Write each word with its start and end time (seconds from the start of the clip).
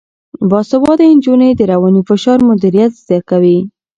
باسواده 0.49 1.05
نجونې 1.15 1.49
د 1.55 1.61
رواني 1.71 2.01
فشار 2.09 2.39
مدیریت 2.49 2.91
زده 3.03 3.19
کوي. 3.29 3.57